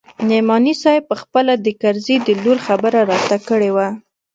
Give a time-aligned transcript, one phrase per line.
[0.29, 3.87] نعماني صاحب پخپله د کرزي د لور خبره راته کړې وه.